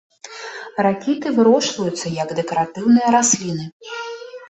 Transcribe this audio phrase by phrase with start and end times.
[0.87, 3.65] Ракіты вырошчваюцца як дэкаратыўныя расліны.